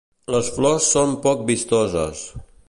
Les 0.35 0.47
flors 0.55 0.87
són 0.95 1.13
poc 1.27 1.45
vistoses. 1.51 2.25